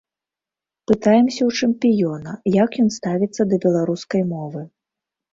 [0.91, 2.31] Пытаемся ў чэмпіёна,
[2.63, 4.65] як ён ставіцца да беларускай мовы.